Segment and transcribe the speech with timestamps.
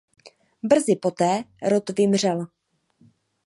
[0.63, 2.47] Brzy poté rod vymřel.